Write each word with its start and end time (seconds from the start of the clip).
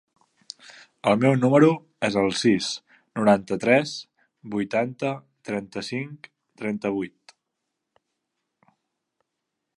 El 1.09 1.17
meu 1.23 1.35
número 1.41 1.67
es 2.07 2.17
el 2.21 2.31
sis, 2.43 2.69
noranta-tres, 3.19 3.93
vuitanta, 4.57 5.13
trenta-cinc, 5.51 6.31
trenta-vuit. 6.63 7.37